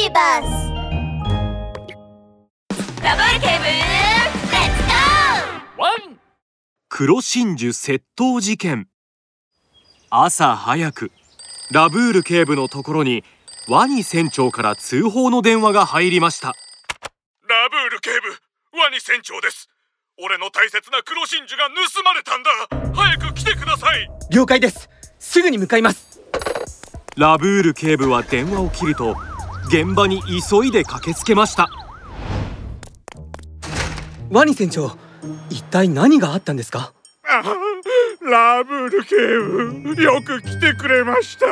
[0.00, 0.72] ビバス
[3.02, 6.18] ダブルケーブルレッツゴーワン
[6.88, 8.88] 黒真珠窃盗事件。
[10.08, 11.12] 朝早く
[11.70, 13.24] ラブール警部のところに
[13.68, 16.54] ワニ船長から通報の電話が入りました。
[17.46, 18.08] ラブール警
[18.72, 19.68] 部ワニ船長です。
[20.18, 22.50] 俺の大切な黒真珠が盗まれたんだ。
[22.94, 24.10] 早く来てください。
[24.30, 24.88] 了解です。
[25.18, 26.22] すぐに向かいます。
[27.16, 29.14] ラブール警部は電話を切ると
[29.72, 31.68] 現場に急いで駆けつけました。
[34.30, 34.96] ワニ船長
[35.48, 36.92] 一体何があったんですか？
[37.24, 37.42] あ
[38.28, 41.46] ラブール警部よく来てくれました。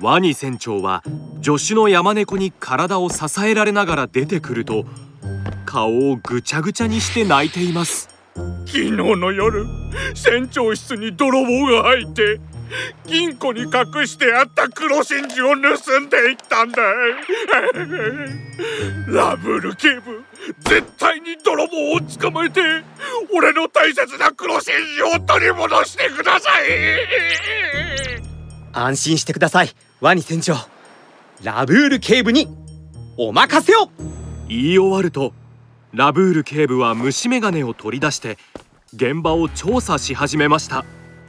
[0.00, 1.02] ワニ船長は
[1.42, 4.84] 助手の山猫に体を支えられながら出てくると
[5.66, 8.08] 顔をぐちゃぐちゃにして泣いています。
[8.66, 9.66] 昨日の夜
[10.14, 12.38] 船長室に泥棒が入って
[13.06, 16.82] 金庫に隠してあった黒真珠を盗んでいったんだ
[19.08, 20.24] ラブール警部
[20.60, 22.60] 絶対に泥棒を捕まえて
[23.32, 26.68] 俺の大切な黒真珠を取り戻してください。
[28.72, 30.54] 安心してくださいワニ船長。
[31.42, 32.48] ラブール警部に
[33.16, 33.90] お任せを。
[34.48, 35.32] 言い終わると
[35.92, 38.38] ラブール警部は虫眼鏡を取り出して
[38.94, 40.84] 現場を調査し始めました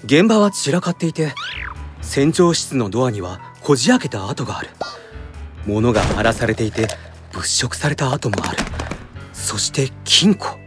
[0.06, 1.34] 現場は散らかっていて
[2.02, 4.70] 船長室のドアにはこじ開けた跡がある。
[5.66, 6.88] 物が荒らされていて
[7.34, 8.58] 物色された跡もある。
[9.34, 10.58] そして金庫。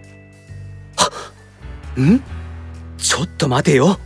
[1.98, 2.22] ん？
[2.98, 3.98] ちょっと待てよ。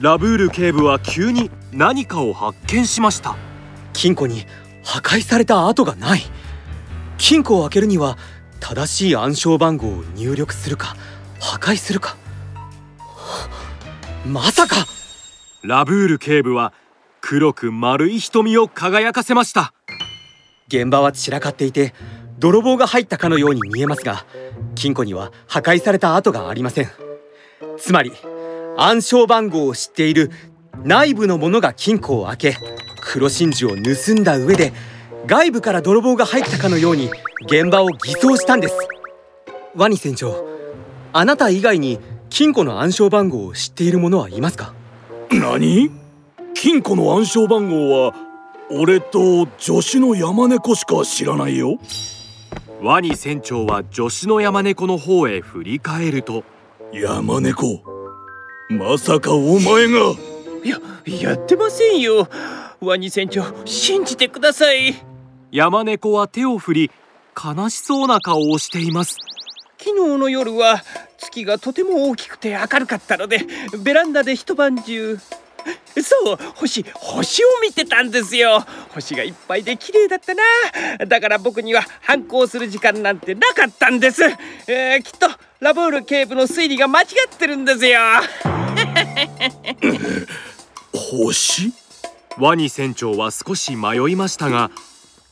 [0.00, 3.36] ラブール警部は急に何かを発見しました。
[3.92, 4.46] 金庫に
[4.82, 6.22] 破壊された跡がない。
[7.18, 8.16] 金庫を開けるには
[8.60, 10.96] 正しい暗証番号を入力するか
[11.38, 12.16] 破壊するか
[14.26, 14.86] まさか！
[15.62, 16.74] ラブール警部は
[17.22, 19.72] 黒く丸い瞳を輝かせました。
[20.68, 21.94] 現場は散らかっていて
[22.38, 24.26] 泥棒が入ったかのように見えますが
[24.74, 26.88] 金庫には破壊された跡がありません。
[27.78, 28.12] つまり
[28.76, 30.30] 暗証番号を知っている
[30.84, 32.56] 内部の者が金庫を開け
[33.02, 34.72] 黒真珠を盗んだ上で
[35.26, 37.10] 外部から泥棒が入ったかのように
[37.46, 38.76] 現場を偽装したんです。
[39.74, 40.46] ワニ船長
[41.12, 41.98] あなた以外に
[42.30, 44.72] 金庫の暗証番号を知っている者はいますか？
[45.30, 45.90] 何？
[46.54, 48.14] 金庫の暗証番号は
[48.70, 51.78] 俺と助手の山猫しか知らないよ。
[52.80, 56.44] ワニ船長は助手の山猫の方へ振り返ると。
[56.92, 57.82] 山猫。
[58.70, 60.14] まさかお前が。
[60.62, 62.28] いややってませんよ。
[62.80, 64.94] ワニ船長信じてください。
[65.50, 66.90] 山猫は手を振り
[67.36, 69.18] 悲しそうな顔をしています。
[69.78, 70.82] 昨日の夜は
[71.20, 73.46] 月がとても大きくて明るかったので
[73.78, 75.18] ベランダで一晩中
[76.02, 78.64] そう星星を見てたんですよ。
[78.94, 80.42] 星がいっぱいで綺麗だったな。
[81.06, 84.22] だから僕には反抗する時間なんてなかったんです、
[84.66, 85.28] えー、きっと
[85.60, 88.00] ラブール警部の推理が間違ってるんですよ。
[90.92, 91.74] 星？
[92.38, 94.70] ワニ船長は少し迷いましたが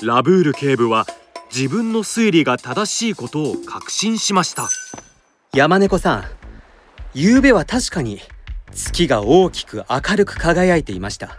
[0.02, 1.06] ラブール警部は
[1.50, 4.68] 自分の推理が正しいことを確信しました。
[5.58, 6.22] 山猫さん
[7.20, 8.20] 昨べは確かに
[8.70, 11.36] 月が大きく明るく輝いていました。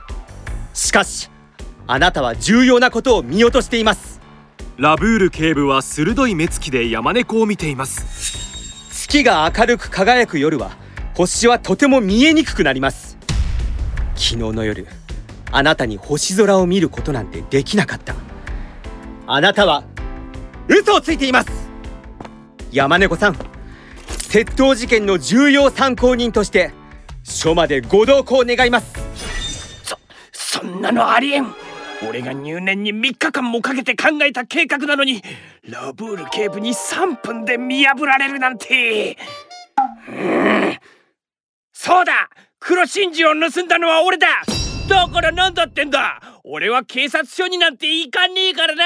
[0.74, 1.30] しかし
[1.88, 4.20] あなたは重要なことを見落としています。
[4.76, 8.90] ラブール警部は鋭い目つきで山猫を見ています。
[8.92, 10.72] 月が明るく輝く夜は
[11.16, 13.18] 星はとても見えにくくなります。
[14.16, 14.86] 昨日の夜
[15.50, 18.16] あなたに星空を見ることなんてできなかった。
[19.28, 19.86] あなたは
[20.68, 21.50] 嘘をついています。
[22.74, 23.59] 山猫さん
[24.30, 26.72] 窃盗事件の重要参考人として
[27.24, 28.94] 署までご同行願います。
[29.82, 29.98] そ
[30.32, 31.48] そんなのありえん。
[32.08, 35.24] 俺が入念に3日間もかけて考えた計画なのに
[35.68, 39.18] ラブール警部に3分で見破られるなんて。
[40.08, 40.78] うん。
[41.74, 42.30] そうだ。
[42.60, 44.28] 黒真珠を盗んだのは俺だ。
[44.88, 46.22] だからなんだってんだ。
[46.44, 48.84] 俺は警察署になんて行かねえからな。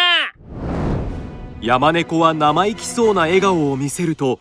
[1.59, 4.39] 山猫は生意気そうな笑顔を見せると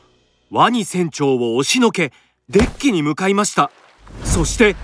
[0.54, 2.12] ワニ船長を押しのけ
[2.50, 3.70] デッキに向かいました。
[4.22, 4.76] そして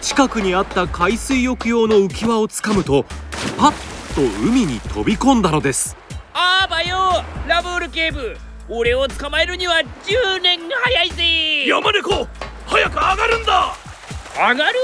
[0.00, 3.04] 近くにあった海水浴用の浮き輪をつかむと
[3.58, 5.96] パッと海に飛び込んだのです。
[6.32, 8.36] あばよラブール警部。
[8.68, 11.66] 俺を捕まえるには10年早いぜ。
[11.66, 12.28] 山猫
[12.64, 13.74] 早く上がるんだ。
[14.36, 14.78] 上がる？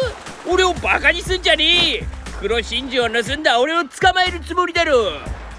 [0.51, 2.07] 俺をバカにすんじゃねえ。
[2.41, 3.61] 黒真珠を盗んだ。
[3.61, 5.13] 俺を捕まえるつもりだろ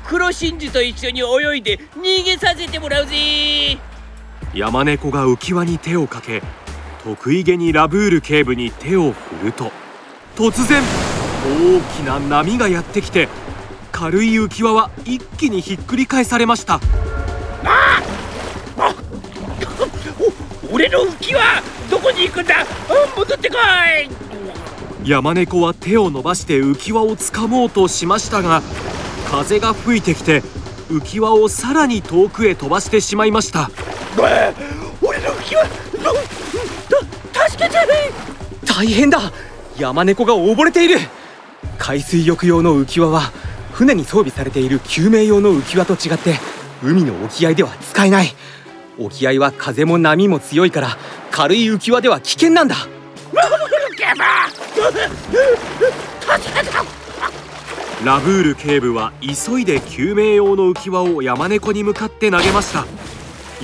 [0.06, 3.78] 黒真珠と一緒に泳いで逃げさせてもらうぜ
[4.54, 6.44] 山猫が浮き輪に手をかけ
[7.04, 9.72] 得意げにラブール警部に手を振ると
[10.36, 10.82] 突然
[11.44, 13.28] 大きな波がやってきて
[13.92, 16.80] 軽い浮き輪は一気にひっくり返されました。
[20.72, 21.42] 俺の浮き輪
[21.90, 22.62] どこに行くんだ？
[22.62, 23.56] うん戻ってこ
[25.04, 25.08] い！
[25.08, 28.64] 山猫は手を伸ばして浮き輪をつかもうとしましたが
[29.30, 30.42] 風が吹いてきて
[30.90, 33.70] 浮き輪をさらに遠くへ飛ばしてしまいました
[34.18, 35.63] 俺の浮き輪
[37.33, 37.77] た助けて
[38.65, 39.19] 大変だ。
[39.77, 40.98] 山猫が溺れている。
[41.80, 43.31] 海水浴用の浮き輪は
[43.71, 46.39] 船に装備されている救命用の浮き輪と違って
[46.83, 48.36] 海の沖合では使えない。
[49.00, 50.98] 沖合は風も波も強いから
[51.31, 52.75] 軽い浮き輪では危険なんだ。
[58.06, 62.86] ラブール警部は急いで救命用の浮き輪を山猫に向かって投げました。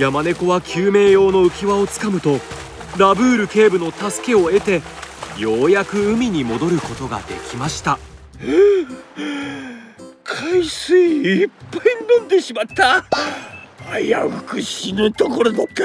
[0.00, 2.38] 山猫は救命用の浮き輪をつかむと
[2.96, 4.80] ラブール警部の助けを得て
[5.36, 7.98] ようやく海に戻ることができました。
[10.24, 11.82] 海水いっぱい
[12.18, 13.04] 飲んでしまった。
[13.94, 15.84] 危うく死ぬところだった。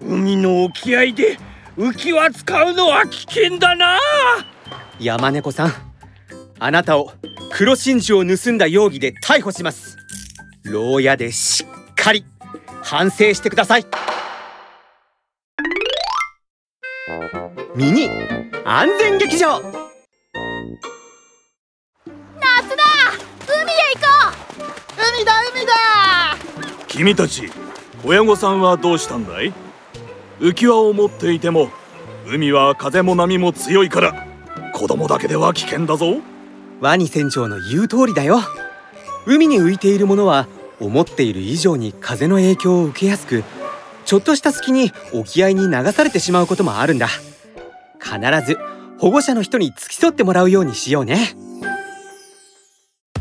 [0.00, 1.36] 海の沖合で
[1.76, 3.98] 浮き輪使うのは危険だな。
[5.00, 5.72] 山猫さん
[6.60, 7.10] あなたを
[7.50, 9.96] 黒真珠を盗んだ容疑で逮捕します。
[10.62, 12.26] 牢屋でしっかり
[12.82, 13.86] 反省してください。
[17.74, 18.10] ミニ
[18.62, 19.58] 安全劇場。
[19.58, 19.72] 夏だ。
[23.48, 24.06] 海へ行こ
[24.58, 24.62] う。
[25.16, 25.72] 海だ海だ。
[26.88, 27.50] 君たち
[28.04, 29.54] 親御さんはどうしたんだい？
[30.40, 31.70] 浮き輪を持っていても
[32.26, 34.26] 海は風も波も強いから
[34.74, 36.18] 子供だけでは危険だぞ。
[36.80, 38.40] ワニ船長の言う通りだよ。
[39.24, 40.46] 海に浮いているものは
[40.84, 43.44] 思っている以上に風の影響を受けやすく
[44.04, 47.08] ちょっとした隙に沖合に流されてしまうこともあるんだ。
[47.98, 48.58] 必ず
[48.98, 51.34] 保護者の人に付き添ってもらうようにしようね。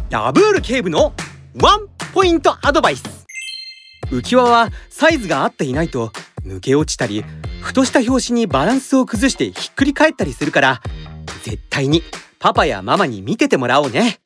[0.09, 1.13] ダブール警部の
[1.61, 3.03] ワンポイントアドバイス。
[4.11, 6.11] 浮き輪はサイズが合っていないと
[6.45, 7.23] 抜け落ちたり
[7.61, 10.81] ふとした拍子にバランスを崩してひっくり返ったりするから
[11.43, 12.03] 絶対に
[12.39, 14.19] パパやママに見ててもらおうね。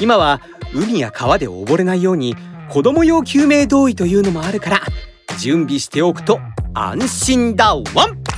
[0.00, 0.42] 今は
[0.74, 2.36] 海や川で溺れないように
[2.72, 4.80] 子供用救命胴衣というのもあるから
[5.38, 6.40] 準備しておくと
[6.72, 8.31] 安心だワン。